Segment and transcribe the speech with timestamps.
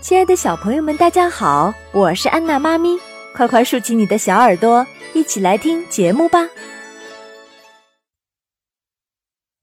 [0.00, 2.96] 亲爱的小朋友们，大家好，我是安娜妈咪，
[3.34, 6.48] 快快竖起你的小耳朵，一起来听节目吧。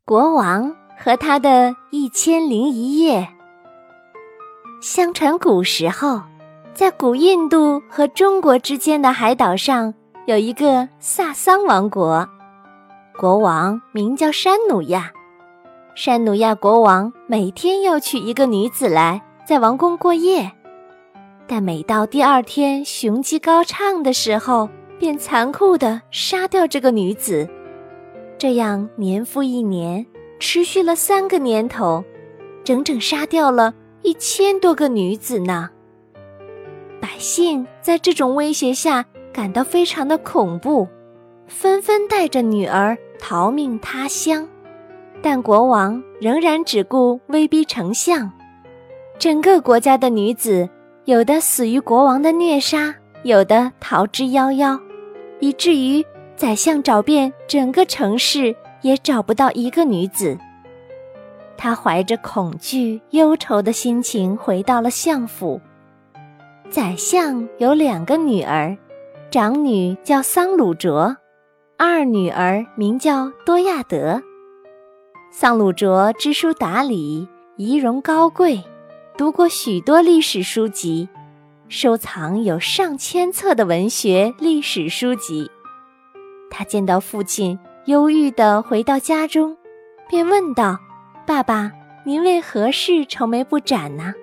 [0.06, 3.26] 国王和他的一千零一夜。
[4.82, 6.22] 相传古时候，
[6.74, 9.94] 在古印度和中国之间的海岛上，
[10.26, 12.28] 有一个萨桑王国，
[13.18, 15.12] 国王名叫山努亚。
[15.96, 19.22] 山努亚国王每天要娶一个女子来。
[19.46, 20.52] 在王宫过夜，
[21.46, 27.48] 但每到第二天雄鸡高唱的时候，便残酷地杀掉这个女子。
[28.40, 30.04] 这样年复一年，
[30.40, 32.04] 持续了三个年头，
[32.64, 33.72] 整整杀掉了
[34.02, 35.70] 一千多个女子呢。
[37.00, 40.88] 百姓在这种威胁下感到非常的恐怖，
[41.46, 44.48] 纷纷带着女儿逃命他乡。
[45.22, 48.32] 但国王仍然只顾威逼丞相。
[49.18, 50.70] 整个国家的女子，
[51.06, 52.94] 有的死于国王的虐杀，
[53.24, 54.80] 有的逃之夭夭，
[55.40, 60.38] 以至于宰相找遍整个城市也找不到一个女子。
[61.58, 65.62] 他怀着恐惧、忧愁的心情回到了相府。
[66.70, 68.78] 宰相有两个女儿，
[69.32, 71.16] 长女叫桑鲁卓，
[71.78, 74.22] 二女儿名叫多亚德。
[75.32, 78.62] 桑鲁卓知书达理，仪容高贵。
[79.18, 81.08] 读过许多历史书籍，
[81.70, 85.50] 收藏有上千册的文学历史书籍。
[86.50, 89.56] 他见到父亲忧郁地回到家中，
[90.10, 90.78] 便问道
[91.26, 91.72] ：“爸爸，
[92.04, 94.14] 您为何事愁眉不展呢？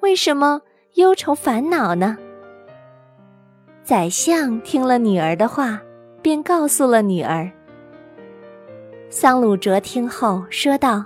[0.00, 0.60] 为什么
[0.94, 2.18] 忧愁烦恼呢？”
[3.84, 5.80] 宰相听了女儿的话，
[6.20, 7.48] 便告诉了女儿。
[9.10, 11.04] 桑鲁卓听后说道：“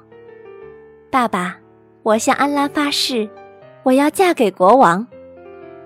[1.13, 1.59] 爸爸。”
[2.03, 3.29] 我向安拉发誓，
[3.85, 5.07] 我要嫁给国王。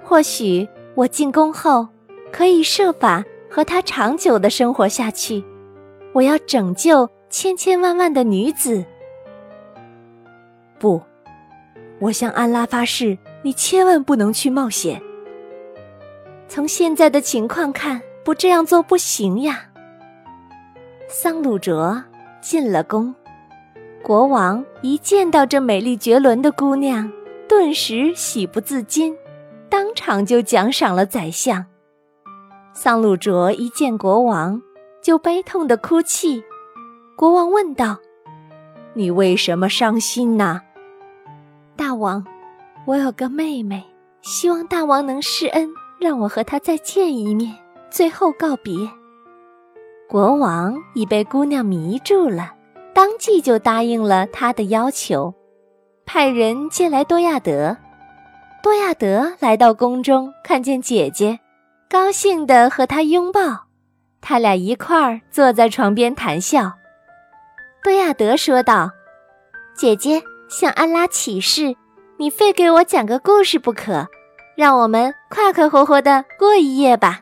[0.03, 1.86] 或许我进宫后
[2.33, 5.44] 可以设法和他长久的生活下去。
[6.12, 8.82] 我要拯救千千万万的女子。
[10.78, 11.03] 不，
[11.99, 15.03] 我向安拉发誓，你千万不能去冒险。
[16.49, 19.66] 从现在的情况看，不这样做不行呀。
[21.09, 22.03] 桑鲁卓
[22.41, 23.15] 进了宫。
[24.06, 27.11] 国王一见到这美丽绝伦的姑娘，
[27.49, 29.12] 顿时喜不自禁，
[29.69, 31.67] 当场就奖赏了宰相。
[32.72, 34.62] 桑鲁卓一见国王，
[35.03, 36.41] 就悲痛的哭泣。
[37.17, 37.99] 国王问道
[38.94, 40.62] ：“你为什么伤心呢？”
[41.75, 42.25] 大王，
[42.84, 43.83] 我有个妹妹，
[44.23, 45.69] 希望大王能施恩，
[45.99, 47.53] 让我和她再见一面，
[47.91, 48.88] 最后告别。
[50.09, 52.53] 国王已被姑娘迷住了。
[52.96, 55.34] 当即就答应了他的要求，
[56.06, 57.76] 派人接来多亚德。
[58.62, 61.38] 多亚德来到宫中，看见姐姐，
[61.90, 63.66] 高兴地和她拥抱。
[64.22, 66.72] 他俩一块儿坐在床边谈笑。
[67.84, 68.90] 多亚德说道
[69.76, 71.76] ：“姐姐向安拉起誓，
[72.16, 74.06] 你非给我讲个故事不可，
[74.56, 77.20] 让我们快快活活的过一夜吧。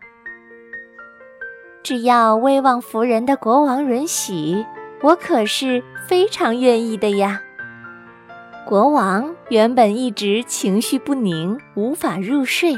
[1.82, 4.64] 只要威望服人的国王允许。”
[5.04, 7.38] 我可是非常愿意的呀。
[8.66, 12.74] 国王原本一直情绪不宁，无法入睡，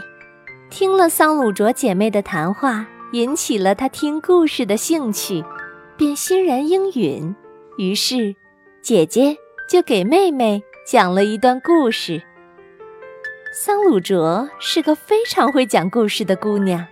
[0.68, 5.44] 听了桑鲁卓姐妹的谈话，引起了他听故事的兴趣，
[5.96, 7.32] 便欣然应允。
[7.78, 8.34] 于是，
[8.82, 9.36] 姐姐
[9.68, 12.20] 就给妹妹讲了一段故事。
[13.52, 16.84] 桑鲁卓是个非常会讲故事的姑娘，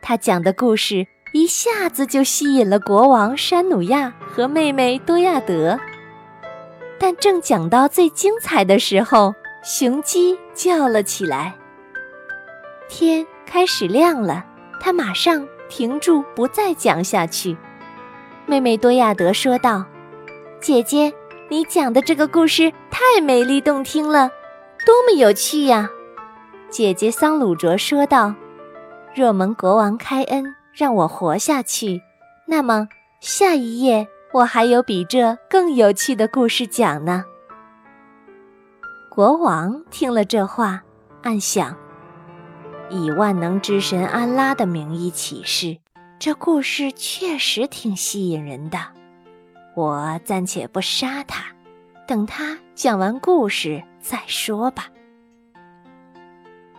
[0.00, 1.04] 她讲的故事。
[1.32, 5.78] 一下子就吸引了国王山努亚和妹妹多亚德，
[6.98, 9.32] 但正讲到最精彩的时候，
[9.62, 11.54] 雄鸡叫了起来。
[12.88, 14.44] 天开始亮了，
[14.80, 17.56] 他马上停住，不再讲下去。
[18.46, 19.84] 妹妹多亚德说道
[20.60, 21.12] ：“姐姐，
[21.48, 24.28] 你讲的这个故事太美丽动听了，
[24.84, 25.88] 多么有趣呀！”
[26.68, 28.34] 姐姐桑鲁卓说道
[29.14, 32.02] ：“若蒙国王开恩。”让我活下去，
[32.46, 32.88] 那么
[33.20, 37.24] 下一页我还有比这更有趣的故事讲呢。
[39.10, 40.82] 国王听了这话，
[41.22, 41.76] 暗想：
[42.88, 45.76] 以万能之神安拉的名义起誓，
[46.18, 48.78] 这故事确实挺吸引人的。
[49.74, 51.44] 我暂且不杀他，
[52.06, 54.86] 等他讲完故事再说吧。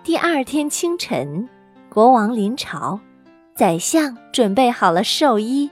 [0.03, 1.47] 第二天清晨，
[1.89, 2.99] 国王临朝。
[3.61, 5.69] 宰相准备好了寿衣，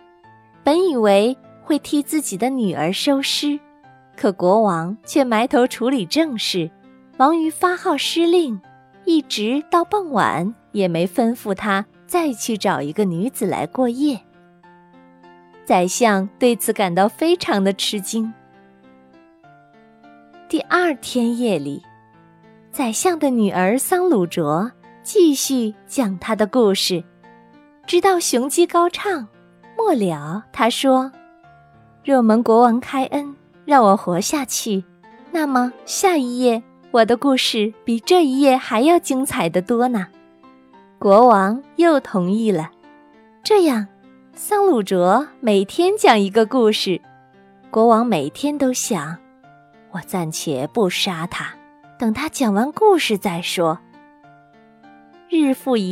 [0.64, 3.60] 本以为会替自己的女儿收尸，
[4.16, 6.70] 可国王却埋头处理政事，
[7.18, 8.62] 忙于发号施令，
[9.06, 14.20] 一直到傍晚也没吩咐他再去找一个女子来过夜。
[15.66, 18.32] 宰相对此感到非常的吃惊。
[20.48, 21.82] 第二天夜里，
[22.72, 24.72] 宰相的女儿桑鲁卓
[25.02, 27.04] 继续讲她的故事，
[27.86, 29.28] 直到雄鸡高唱。
[29.78, 31.12] 末了，他说
[32.04, 33.36] ：“若蒙国王开恩，
[33.66, 34.84] 让我活下去，
[35.32, 36.62] 那么下一页
[36.92, 40.08] 我的故事比这一页还要精彩的多呢。”
[41.00, 42.72] 国王又同意了。
[43.42, 43.88] 这样，
[44.34, 47.02] 桑鲁卓每天讲一个故事，
[47.72, 49.18] 国王每天都想。
[49.92, 51.54] 我暂且不杀他，
[51.98, 53.80] 等他讲完故事再说。
[55.30, 55.88] 日复一。